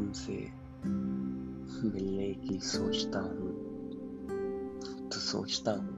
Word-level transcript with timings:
तुमसे 0.00 0.48
मिलने 1.88 2.34
की 2.34 2.60
सोचता 2.60 3.18
हूँ। 3.18 3.50
तो 5.08 5.16
सोचता 5.16 5.72
हूँ, 5.72 5.96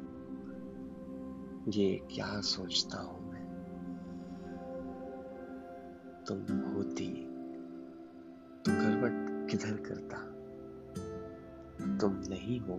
ये 1.68 2.03
क्या 2.14 2.41
सोचता 2.41 2.99
हूँ 3.00 3.32
मैं? 3.32 3.45
तुम 6.29 6.39
होती 6.73 7.09
तो 8.64 8.73
करवट 8.73 9.50
किधर 9.50 9.77
करता? 9.77 10.16
तुम 11.96 12.12
नहीं 12.12 12.61
हो 12.61 12.77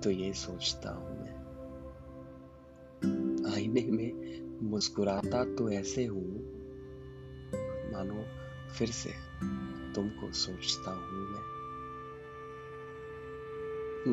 तो 0.00 0.10
ये 0.10 0.32
सोचता 0.32 0.90
हूँ 0.90 1.20
मैं। 1.20 1.38
आईने 3.54 3.82
में 3.82 4.42
मुस्कुराता 4.70 5.54
तो 5.54 5.70
ऐसे 5.70 6.04
हूँ, 6.06 6.26
मानो 7.92 8.47
फिर 8.68 8.90
से 8.90 9.10
तुमको 9.94 10.32
सोचता 10.32 10.90
हूँ 10.90 11.28
मैं। 11.30 11.58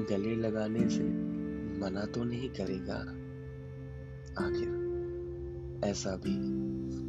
गले 0.10 0.36
लगाने 0.36 0.90
से 0.90 1.04
मना 1.80 2.06
तो 2.06 2.24
नहीं 2.24 2.50
करेगा 2.50 2.96
आखिर। 4.46 4.86
ऐसा 5.86 6.16
भी 6.16 6.66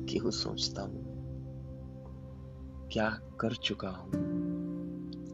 क्यों 0.07 0.31
सोचता 0.31 0.83
हूँ 0.83 1.17
क्या 2.93 3.11
कर 3.41 3.55
चुका 3.55 3.89
हूँ? 3.89 4.11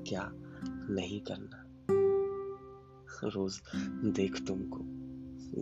क्या 0.08 0.32
नहीं 0.90 1.20
करना? 1.20 1.58
रोज 3.24 3.60
देख 4.04 4.46
तुमको, 4.46 4.80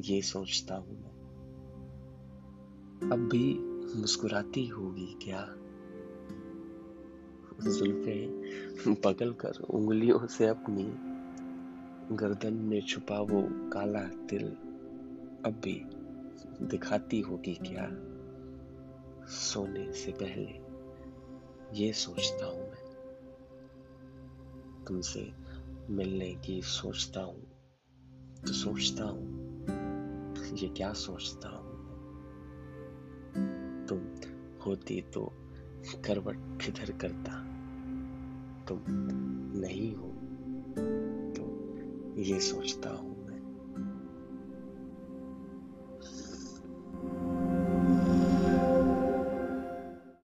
ये 0.01 0.23
सोचता 0.23 0.75
हूँ 0.75 1.03
मैं। 1.03 1.11
अब 3.13 3.19
भी 3.19 3.59
मुस्कुराती 4.01 4.67
होगी 4.67 5.19
क्या? 5.23 5.43
जुल्फे 7.61 8.29
पकड़ 8.95 9.29
कर 9.29 9.61
उंगलियों 9.71 10.27
से 10.27 10.47
अपनी 10.47 11.11
गर्दन 12.17 12.55
में 12.55 12.83
छुपा 12.83 13.19
वो 13.19 13.71
काला 13.71 14.01
तिल 14.01 14.49
अब 15.45 15.61
भी 15.65 15.83
दिखाती 16.67 17.21
होगी 17.21 17.55
क्या? 17.55 17.91
सोने 19.27 19.93
से 19.93 20.13
पहले 20.13 20.71
ये 21.83 21.93
सोचता 21.93 22.47
हूँ 22.47 22.71
मैं। 22.71 22.91
तुमसे 24.89 25.33
मिलने 25.91 26.35
की 26.35 26.63
सोचता 26.63 27.21
हूँ। 27.21 27.43
तो 28.47 28.53
सोचता 28.53 29.05
हूँ, 29.05 29.51
ये 30.57 30.69
क्या 30.69 30.93
सोचता 30.93 31.49
हूँ 31.49 31.71
तुम 33.87 33.99
होती 34.67 35.01
तो 35.01 35.33
करवट 36.07 36.37
किधर 36.37 36.93
करता? 36.93 37.40
तुम 38.69 38.81
नहीं 39.61 39.95
हो 39.95 40.09
तो 41.37 41.45
ये 42.23 42.41
सोचता 42.41 42.91
हूँ। 42.91 43.10